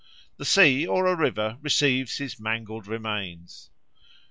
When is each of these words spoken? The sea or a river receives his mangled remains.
The 0.37 0.45
sea 0.45 0.87
or 0.87 1.05
a 1.05 1.15
river 1.15 1.59
receives 1.61 2.17
his 2.17 2.39
mangled 2.39 2.87
remains. 2.87 3.69